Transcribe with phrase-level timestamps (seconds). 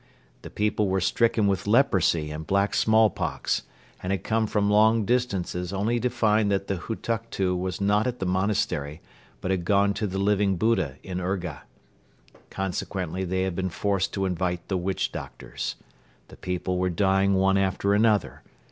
[0.41, 3.61] The people were stricken with leprosy and black smallpox
[4.01, 8.17] and had come from long distances only to find that the Hutuktu was not at
[8.17, 8.99] the monastery
[9.41, 11.65] but had gone to the Living Buddha in Urga.
[12.49, 15.75] Consequently they had been forced to invite the witch doctors.
[16.29, 18.41] The people were dying one after another.